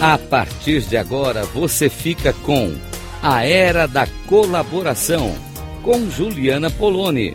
A 0.00 0.18
partir 0.18 0.82
de 0.82 0.94
agora 0.94 1.46
você 1.46 1.88
fica 1.88 2.34
com 2.44 2.76
A 3.22 3.46
Era 3.46 3.88
da 3.88 4.06
Colaboração 4.28 5.34
com 5.82 6.10
Juliana 6.10 6.70
Poloni 6.70 7.34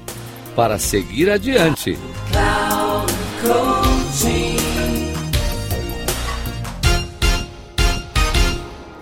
para 0.55 0.77
seguir 0.77 1.31
adiante. 1.31 1.97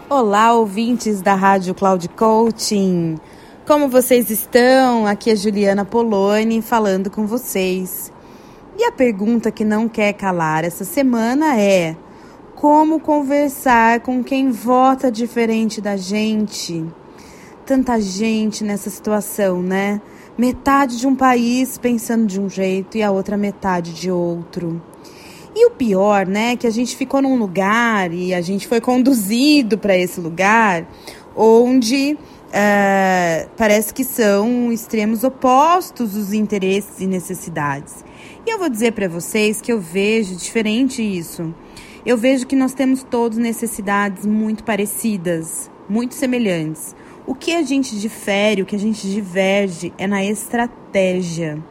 Olá, 0.09 0.53
ouvintes 0.53 1.21
da 1.21 1.35
Rádio 1.35 1.75
Cloud 1.75 2.07
Coaching. 2.09 3.17
Como 3.67 3.89
vocês 3.89 4.29
estão? 4.29 5.05
Aqui 5.05 5.31
é 5.31 5.35
Juliana 5.35 5.83
Poloni 5.83 6.61
falando 6.61 7.09
com 7.09 7.27
vocês. 7.27 8.09
E 8.77 8.85
a 8.85 8.91
pergunta 8.93 9.51
que 9.51 9.65
não 9.65 9.89
quer 9.89 10.13
calar 10.13 10.63
essa 10.63 10.85
semana 10.85 11.59
é: 11.59 11.97
como 12.59 12.99
conversar 12.99 14.01
com 14.01 14.21
quem 14.21 14.51
vota 14.51 15.09
diferente 15.09 15.79
da 15.79 15.95
gente? 15.95 16.85
Tanta 17.65 18.01
gente 18.01 18.65
nessa 18.65 18.89
situação, 18.89 19.63
né? 19.63 20.01
Metade 20.37 20.99
de 20.99 21.07
um 21.07 21.15
país 21.15 21.77
pensando 21.77 22.27
de 22.27 22.37
um 22.37 22.49
jeito 22.49 22.97
e 22.97 23.01
a 23.01 23.11
outra 23.11 23.37
metade 23.37 23.93
de 23.93 24.11
outro. 24.11 24.81
E 25.55 25.67
o 25.67 25.71
pior, 25.71 26.27
né, 26.27 26.57
que 26.57 26.67
a 26.67 26.69
gente 26.69 26.97
ficou 26.97 27.21
num 27.21 27.37
lugar 27.37 28.11
e 28.11 28.33
a 28.33 28.41
gente 28.41 28.67
foi 28.67 28.81
conduzido 28.81 29.77
para 29.77 29.97
esse 29.97 30.19
lugar 30.19 30.85
onde 31.37 32.17
uh, 32.17 33.49
parece 33.55 33.93
que 33.93 34.03
são 34.03 34.69
extremos 34.69 35.23
opostos 35.23 36.13
os 36.13 36.33
interesses 36.33 36.99
e 36.99 37.07
necessidades. 37.07 38.03
E 38.45 38.49
eu 38.49 38.59
vou 38.59 38.69
dizer 38.69 38.91
para 38.91 39.07
vocês 39.07 39.61
que 39.61 39.71
eu 39.71 39.79
vejo 39.79 40.35
diferente 40.35 41.01
isso. 41.01 41.53
Eu 42.05 42.17
vejo 42.17 42.47
que 42.47 42.55
nós 42.55 42.73
temos 42.73 43.03
todos 43.03 43.37
necessidades 43.37 44.25
muito 44.25 44.63
parecidas, 44.63 45.69
muito 45.89 46.15
semelhantes. 46.15 46.95
O 47.27 47.35
que 47.35 47.53
a 47.53 47.61
gente 47.61 47.99
difere, 47.99 48.61
o 48.61 48.65
que 48.65 48.75
a 48.75 48.79
gente 48.79 49.05
diverge 49.09 49.93
é 49.97 50.07
na 50.07 50.23
estratégia, 50.23 51.61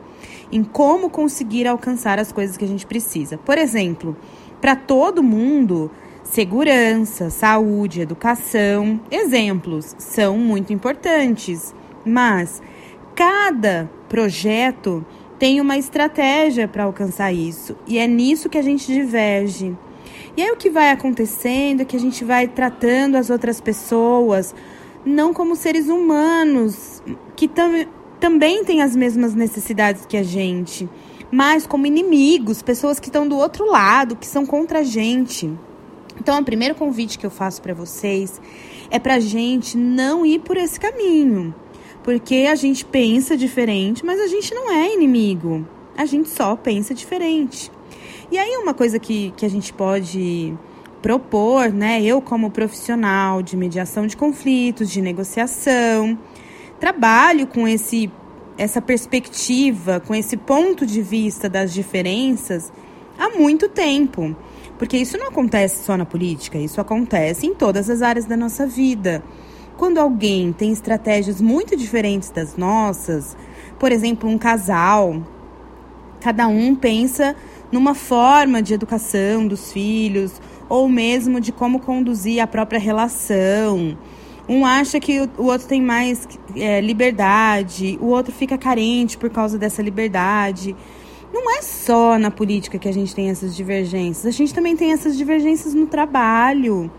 em 0.52 0.62
como 0.62 1.08
conseguir 1.08 1.66
alcançar 1.66 2.18
as 2.18 2.30
coisas 2.30 2.58
que 2.58 2.64
a 2.64 2.68
gente 2.68 2.86
precisa. 2.86 3.38
Por 3.38 3.56
exemplo, 3.56 4.16
para 4.60 4.76
todo 4.76 5.22
mundo, 5.22 5.90
segurança, 6.22 7.30
saúde, 7.30 8.02
educação, 8.02 9.00
exemplos 9.10 9.96
são 9.98 10.36
muito 10.36 10.74
importantes, 10.74 11.74
mas 12.04 12.60
cada 13.14 13.90
projeto 14.10 15.04
tem 15.38 15.58
uma 15.60 15.78
estratégia 15.78 16.68
para 16.68 16.84
alcançar 16.84 17.32
isso 17.32 17.76
e 17.86 17.96
é 17.98 18.06
nisso 18.06 18.50
que 18.50 18.58
a 18.58 18.62
gente 18.62 18.86
diverge. 18.92 19.74
E 20.38 20.42
aí 20.42 20.52
o 20.52 20.56
que 20.56 20.70
vai 20.70 20.92
acontecendo 20.92 21.80
é 21.80 21.84
que 21.84 21.96
a 21.96 21.98
gente 21.98 22.24
vai 22.24 22.46
tratando 22.46 23.16
as 23.16 23.28
outras 23.28 23.60
pessoas 23.60 24.54
não 25.04 25.34
como 25.34 25.56
seres 25.56 25.88
humanos, 25.88 27.02
que 27.34 27.48
tam 27.48 27.72
também 28.20 28.62
têm 28.64 28.80
as 28.80 28.94
mesmas 28.94 29.34
necessidades 29.34 30.06
que 30.06 30.16
a 30.16 30.22
gente, 30.22 30.88
mas 31.28 31.66
como 31.66 31.86
inimigos, 31.86 32.62
pessoas 32.62 33.00
que 33.00 33.08
estão 33.08 33.26
do 33.26 33.36
outro 33.36 33.66
lado, 33.68 34.14
que 34.14 34.28
são 34.28 34.46
contra 34.46 34.78
a 34.78 34.82
gente. 34.84 35.52
Então, 36.20 36.38
o 36.38 36.44
primeiro 36.44 36.76
convite 36.76 37.18
que 37.18 37.26
eu 37.26 37.30
faço 37.30 37.60
para 37.60 37.74
vocês 37.74 38.40
é 38.92 39.00
para 39.00 39.14
a 39.14 39.20
gente 39.20 39.76
não 39.76 40.24
ir 40.24 40.38
por 40.38 40.56
esse 40.56 40.78
caminho, 40.78 41.52
porque 42.04 42.46
a 42.48 42.54
gente 42.54 42.84
pensa 42.84 43.36
diferente, 43.36 44.06
mas 44.06 44.20
a 44.20 44.28
gente 44.28 44.54
não 44.54 44.70
é 44.70 44.94
inimigo, 44.94 45.66
a 45.96 46.04
gente 46.04 46.28
só 46.28 46.54
pensa 46.54 46.94
diferente. 46.94 47.72
E 48.30 48.36
aí, 48.36 48.58
uma 48.58 48.74
coisa 48.74 48.98
que, 48.98 49.32
que 49.36 49.46
a 49.46 49.48
gente 49.48 49.72
pode 49.72 50.54
propor, 51.00 51.72
né? 51.72 52.02
Eu, 52.02 52.20
como 52.20 52.50
profissional 52.50 53.40
de 53.40 53.56
mediação 53.56 54.06
de 54.06 54.16
conflitos, 54.16 54.90
de 54.90 55.00
negociação, 55.00 56.18
trabalho 56.78 57.46
com 57.46 57.66
esse, 57.66 58.10
essa 58.58 58.82
perspectiva, 58.82 60.00
com 60.00 60.14
esse 60.14 60.36
ponto 60.36 60.84
de 60.84 61.00
vista 61.00 61.48
das 61.48 61.72
diferenças 61.72 62.70
há 63.18 63.30
muito 63.30 63.68
tempo. 63.68 64.36
Porque 64.78 64.96
isso 64.96 65.16
não 65.16 65.28
acontece 65.28 65.84
só 65.84 65.96
na 65.96 66.04
política, 66.04 66.58
isso 66.58 66.80
acontece 66.80 67.46
em 67.46 67.54
todas 67.54 67.88
as 67.88 68.02
áreas 68.02 68.26
da 68.26 68.36
nossa 68.36 68.66
vida. 68.66 69.24
Quando 69.78 69.98
alguém 69.98 70.52
tem 70.52 70.70
estratégias 70.72 71.40
muito 71.40 71.76
diferentes 71.76 72.30
das 72.30 72.56
nossas, 72.56 73.36
por 73.78 73.90
exemplo, 73.90 74.28
um 74.28 74.36
casal, 74.36 75.22
cada 76.20 76.46
um 76.46 76.74
pensa 76.74 77.34
numa 77.70 77.94
forma 77.94 78.62
de 78.62 78.74
educação 78.74 79.46
dos 79.46 79.72
filhos 79.72 80.40
ou 80.68 80.88
mesmo 80.88 81.40
de 81.40 81.52
como 81.52 81.80
conduzir 81.80 82.40
a 82.40 82.46
própria 82.46 82.78
relação. 82.78 83.96
Um 84.48 84.64
acha 84.64 84.98
que 84.98 85.20
o 85.36 85.44
outro 85.44 85.68
tem 85.68 85.82
mais 85.82 86.26
é, 86.56 86.80
liberdade, 86.80 87.98
o 88.00 88.06
outro 88.06 88.32
fica 88.32 88.56
carente 88.56 89.18
por 89.18 89.28
causa 89.28 89.58
dessa 89.58 89.82
liberdade. 89.82 90.74
Não 91.32 91.50
é 91.58 91.60
só 91.60 92.18
na 92.18 92.30
política 92.30 92.78
que 92.78 92.88
a 92.88 92.92
gente 92.92 93.14
tem 93.14 93.28
essas 93.28 93.54
divergências, 93.54 94.24
a 94.24 94.30
gente 94.30 94.54
também 94.54 94.74
tem 94.74 94.92
essas 94.92 95.16
divergências 95.16 95.74
no 95.74 95.86
trabalho. 95.86 96.90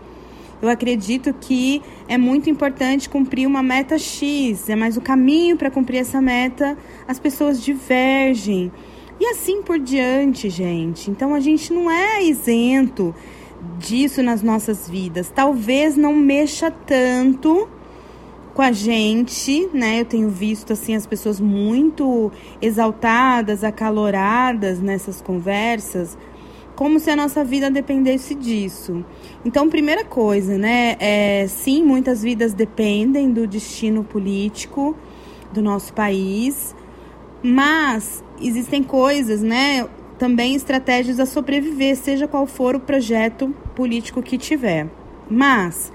Eu 0.62 0.68
acredito 0.68 1.32
que 1.32 1.82
é 2.06 2.18
muito 2.18 2.50
importante 2.50 3.08
cumprir 3.08 3.46
uma 3.46 3.62
meta 3.62 3.98
X, 3.98 4.68
é 4.68 4.76
mas 4.76 4.96
o 4.96 5.00
caminho 5.00 5.56
para 5.56 5.70
cumprir 5.70 5.98
essa 5.98 6.20
meta 6.20 6.76
as 7.08 7.18
pessoas 7.18 7.62
divergem. 7.62 8.70
E 9.20 9.26
assim 9.26 9.60
por 9.60 9.78
diante, 9.78 10.48
gente. 10.48 11.10
Então 11.10 11.34
a 11.34 11.40
gente 11.40 11.70
não 11.74 11.90
é 11.90 12.24
isento 12.24 13.14
disso 13.78 14.22
nas 14.22 14.42
nossas 14.42 14.88
vidas. 14.88 15.30
Talvez 15.30 15.94
não 15.94 16.14
mexa 16.14 16.70
tanto 16.70 17.68
com 18.54 18.62
a 18.62 18.72
gente, 18.72 19.68
né? 19.74 20.00
Eu 20.00 20.06
tenho 20.06 20.30
visto 20.30 20.72
assim 20.72 20.94
as 20.94 21.06
pessoas 21.06 21.38
muito 21.38 22.32
exaltadas, 22.62 23.62
acaloradas 23.62 24.80
nessas 24.80 25.20
conversas, 25.20 26.16
como 26.74 26.98
se 26.98 27.10
a 27.10 27.16
nossa 27.16 27.44
vida 27.44 27.70
dependesse 27.70 28.34
disso. 28.34 29.04
Então, 29.44 29.68
primeira 29.68 30.02
coisa, 30.02 30.56
né? 30.56 30.96
É, 30.98 31.46
sim, 31.46 31.84
muitas 31.84 32.22
vidas 32.22 32.54
dependem 32.54 33.30
do 33.30 33.46
destino 33.46 34.02
político 34.02 34.96
do 35.52 35.60
nosso 35.60 35.92
país, 35.92 36.74
mas 37.42 38.24
existem 38.40 38.82
coisas, 38.82 39.42
né? 39.42 39.86
também 40.20 40.54
estratégias 40.54 41.18
a 41.18 41.24
sobreviver, 41.24 41.96
seja 41.96 42.28
qual 42.28 42.46
for 42.46 42.76
o 42.76 42.80
projeto 42.80 43.48
político 43.74 44.20
que 44.20 44.36
tiver. 44.36 44.86
Mas 45.30 45.90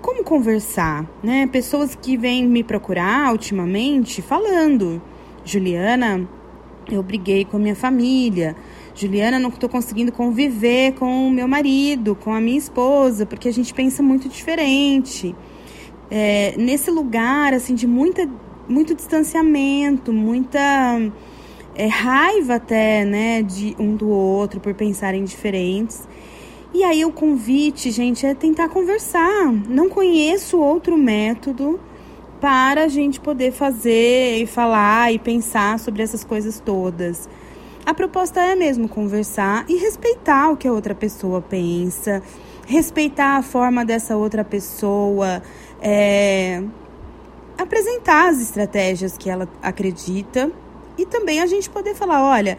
como 0.00 0.22
conversar, 0.22 1.04
né? 1.20 1.48
Pessoas 1.48 1.96
que 1.96 2.16
vêm 2.16 2.46
me 2.46 2.62
procurar 2.62 3.32
ultimamente 3.32 4.22
falando, 4.22 5.02
Juliana, 5.44 6.28
eu 6.88 7.02
briguei 7.02 7.44
com 7.44 7.56
a 7.56 7.60
minha 7.60 7.74
família. 7.74 8.54
Juliana, 8.94 9.40
não 9.40 9.48
estou 9.48 9.68
conseguindo 9.68 10.12
conviver 10.12 10.92
com 10.92 11.26
o 11.26 11.30
meu 11.30 11.48
marido, 11.48 12.14
com 12.14 12.32
a 12.32 12.40
minha 12.40 12.58
esposa, 12.58 13.26
porque 13.26 13.48
a 13.48 13.52
gente 13.52 13.74
pensa 13.74 14.04
muito 14.04 14.28
diferente. 14.28 15.34
É, 16.08 16.54
nesse 16.56 16.92
lugar, 16.92 17.52
assim, 17.52 17.74
de 17.74 17.88
muita, 17.88 18.30
muito 18.68 18.94
distanciamento, 18.94 20.12
muita 20.12 21.10
é, 21.74 21.86
raiva 21.86 22.56
até, 22.56 23.04
né, 23.04 23.42
de 23.42 23.74
um 23.78 23.96
do 23.96 24.08
outro 24.08 24.60
por 24.60 24.74
pensarem 24.74 25.24
diferentes. 25.24 26.06
E 26.72 26.82
aí 26.82 27.04
o 27.04 27.12
convite, 27.12 27.90
gente, 27.90 28.26
é 28.26 28.34
tentar 28.34 28.68
conversar. 28.68 29.52
Não 29.68 29.88
conheço 29.88 30.58
outro 30.58 30.96
método 30.96 31.78
para 32.40 32.84
a 32.84 32.88
gente 32.88 33.20
poder 33.20 33.52
fazer 33.52 34.38
e 34.42 34.46
falar 34.46 35.12
e 35.12 35.18
pensar 35.18 35.78
sobre 35.78 36.02
essas 36.02 36.24
coisas 36.24 36.60
todas. 36.60 37.28
A 37.86 37.94
proposta 37.94 38.40
é 38.40 38.56
mesmo 38.56 38.88
conversar 38.88 39.64
e 39.68 39.76
respeitar 39.76 40.50
o 40.50 40.56
que 40.56 40.66
a 40.66 40.72
outra 40.72 40.94
pessoa 40.94 41.40
pensa, 41.40 42.22
respeitar 42.66 43.36
a 43.36 43.42
forma 43.42 43.84
dessa 43.84 44.16
outra 44.16 44.42
pessoa, 44.42 45.42
é, 45.80 46.62
apresentar 47.58 48.30
as 48.30 48.40
estratégias 48.40 49.16
que 49.16 49.30
ela 49.30 49.48
acredita 49.62 50.50
e 50.96 51.06
também 51.06 51.40
a 51.40 51.46
gente 51.46 51.68
poder 51.68 51.94
falar, 51.94 52.22
olha, 52.22 52.58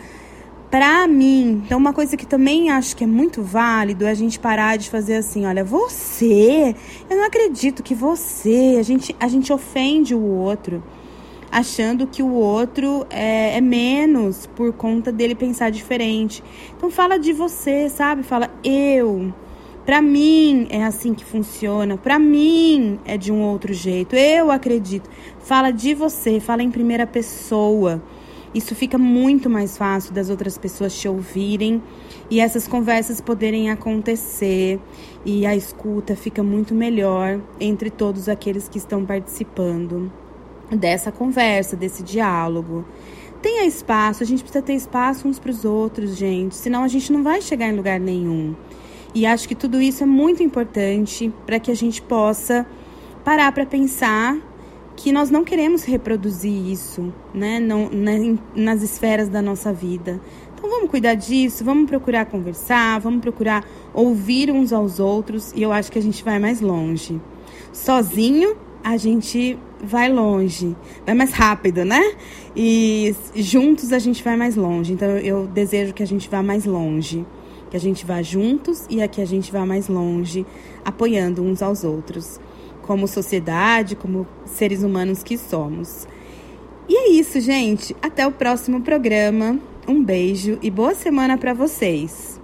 para 0.70 1.08
mim, 1.08 1.64
então 1.66 1.78
uma 1.78 1.94
coisa 1.94 2.18
que 2.18 2.26
também 2.26 2.70
acho 2.70 2.98
que 2.98 3.04
é 3.04 3.08
muito 3.08 3.42
válido 3.42 4.06
é 4.06 4.10
a 4.10 4.14
gente 4.14 4.38
parar 4.38 4.78
de 4.78 4.90
fazer 4.90 5.16
assim, 5.16 5.46
olha, 5.46 5.64
você, 5.64 6.76
eu 7.10 7.16
não 7.18 7.26
acredito 7.26 7.82
que 7.82 7.96
você, 7.96 8.76
a 8.78 8.84
gente, 8.84 9.16
a 9.20 9.28
gente 9.28 9.54
ofende 9.54 10.14
o 10.14 10.22
outro, 10.22 10.84
achando 11.52 12.06
que 12.06 12.22
o 12.22 12.34
outro 12.34 13.06
é, 13.10 13.56
é 13.56 13.62
menos 13.62 14.48
por 14.48 14.74
conta 14.74 15.12
dele 15.14 15.34
pensar 15.34 15.70
diferente. 15.70 16.44
Então 16.76 16.92
fala 16.92 17.18
de 17.18 17.31
você, 17.31 17.88
sabe? 17.88 18.24
Fala 18.24 18.50
eu. 18.62 19.34
Para 19.86 20.02
mim 20.02 20.68
é 20.70 20.84
assim 20.84 21.14
que 21.14 21.24
funciona. 21.24 21.96
Para 21.96 22.20
mim 22.20 23.00
é 23.06 23.18
de 23.18 23.31
um 23.31 23.42
outro 23.44 23.72
jeito. 23.74 24.16
Eu 24.16 24.52
acredito. 24.52 25.10
Fala 25.40 25.72
de 25.72 25.94
você, 25.94 26.42
fala 26.42 26.64
em 26.64 26.72
primeira 26.72 27.08
pessoa 27.08 28.02
isso 28.56 28.74
fica 28.74 28.98
muito 28.98 29.50
mais 29.50 29.78
fácil 29.78 30.13
das 30.13 30.30
outras 30.30 30.57
pessoas 30.57 30.98
te 30.98 31.10
ouvirem 31.10 31.84
e 32.30 32.40
essas 32.40 32.66
conversas 32.66 33.19
poderem 33.19 33.69
acontecer 33.69 34.80
e 35.25 35.46
a 35.46 35.54
escuta 35.54 36.16
fica 36.16 36.42
muito 36.42 36.74
melhor 36.74 37.42
entre 37.60 37.90
todos 37.90 38.30
aqueles 38.30 38.69
que 38.69 38.78
estão 38.78 39.06
participando 39.06 40.10
dessa 40.72 41.12
conversa, 41.12 41.75
desse 41.75 42.02
diálogo. 42.02 42.86
Tenha 43.42 43.66
espaço, 43.66 44.24
a 44.24 44.25
gente 44.25 44.42
precisa 44.42 44.63
ter 44.63 44.74
espaço 44.74 45.28
uns 45.28 45.38
para 45.38 45.52
os 45.52 45.66
outros, 45.66 46.16
gente, 46.16 46.56
senão 46.56 46.81
a 46.84 46.88
gente 46.88 47.12
não 47.12 47.24
vai 47.24 47.42
chegar 47.42 47.68
em 47.68 47.75
lugar 47.75 48.00
nenhum. 48.00 48.56
E 49.13 49.25
acho 49.25 49.50
que 49.50 49.56
tudo 49.56 49.81
isso 49.81 50.02
é 50.02 50.06
muito 50.06 50.42
importante 50.42 51.31
para 51.46 51.60
que 51.60 51.69
a 51.69 51.75
gente 51.75 52.02
possa 52.02 52.66
parar 53.24 53.52
para 53.52 53.66
pensar 53.66 54.38
que 54.95 55.12
nós 55.12 55.30
não 55.30 55.44
queremos 55.44 55.83
reproduzir 55.83 56.71
isso, 56.71 57.13
né, 57.33 57.59
não, 57.59 57.89
né, 57.89 58.38
nas 58.56 58.81
esferas 58.81 59.27
da 59.27 59.42
nossa 59.42 59.74
vida. 59.74 60.19
Então 60.53 60.69
vamos 60.69 60.89
cuidar 60.89 61.15
disso, 61.15 61.63
vamos 61.63 61.89
procurar 61.89 62.25
conversar, 62.25 63.00
vamos 63.00 63.21
procurar 63.21 63.65
ouvir 63.94 64.50
uns 64.50 64.71
aos 64.71 65.00
outros 65.00 65.51
e 65.53 65.62
eu 65.62 65.71
acho 65.71 65.92
que 65.92 66.00
a 66.00 66.01
gente 66.01 66.24
vai 66.24 66.39
mais 66.39 66.62
longe. 66.62 67.19
Sozinho 67.74 68.56
a 68.83 68.97
gente 68.97 69.57
vai 69.83 70.12
longe, 70.12 70.75
vai 71.06 71.13
mais 71.13 71.31
rápido, 71.31 71.83
né? 71.83 72.01
E 72.56 73.13
juntos 73.36 73.92
a 73.92 74.00
gente 74.00 74.24
vai 74.24 74.38
mais 74.38 74.56
longe. 74.56 74.94
Então 74.94 75.09
eu 75.18 75.45
desejo 75.45 75.94
que 75.94 76.01
a 76.01 76.07
gente 76.07 76.30
vá 76.30 76.42
mais 76.42 76.65
longe, 76.65 77.25
que 77.69 77.75
a 77.75 77.80
gente 77.80 78.06
vá 78.06 78.21
juntos 78.21 78.86
e 78.89 79.06
que 79.07 79.21
a 79.21 79.25
gente 79.25 79.51
vá 79.51 79.65
mais 79.65 79.88
longe, 79.88 80.45
apoiando 80.86 81.42
uns 81.44 81.62
aos 81.62 81.83
outros 81.83 82.39
como 82.86 83.08
sociedade, 83.08 83.96
como 83.96 84.28
seres 84.46 84.84
humanos 84.84 85.24
que 85.24 85.38
somos. 85.38 86.08
E 86.88 86.96
é 86.96 87.10
isso, 87.10 87.40
gente. 87.40 87.96
Até 88.02 88.26
o 88.28 88.32
próximo 88.32 88.82
programa. 88.82 89.60
Um 89.88 90.04
beijo 90.04 90.60
e 90.62 90.70
boa 90.70 90.94
semana 90.94 91.38
para 91.38 91.54
vocês. 91.54 92.40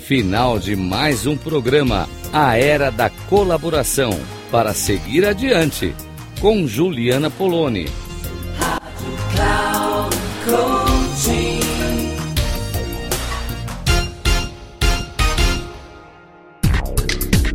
Final 0.00 0.58
de 0.58 0.76
mais 0.76 1.26
um 1.26 1.36
programa, 1.36 2.08
A 2.32 2.58
Era 2.58 2.90
da 2.90 3.08
Colaboração, 3.08 4.10
para 4.50 4.74
seguir 4.74 5.24
adiante, 5.24 5.94
com 6.40 6.66
Juliana 6.66 7.30
Poloni. 7.30 7.86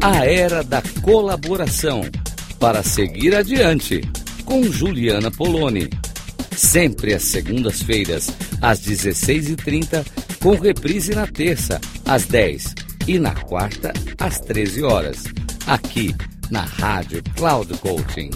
A 0.10 0.26
Era 0.26 0.64
da 0.64 0.82
Colaboração, 1.02 2.00
para 2.58 2.82
seguir 2.82 3.36
adiante, 3.36 4.00
com 4.46 4.64
Juliana 4.64 5.30
Poloni. 5.30 5.90
Sempre 6.56 7.14
às 7.14 7.24
segundas-feiras, 7.24 8.30
às 8.62 8.80
16h30, 8.80 10.06
com 10.42 10.56
reprise 10.56 11.14
na 11.14 11.28
terça, 11.28 11.82
às 12.06 12.24
10 12.24 12.74
e 13.06 13.20
na 13.20 13.36
quarta, 13.36 13.92
às 14.18 14.40
13 14.40 14.82
horas, 14.82 15.26
aqui 15.68 16.16
na 16.50 16.62
Rádio 16.62 17.22
Cloud 17.36 17.78
Coaching. 17.80 18.30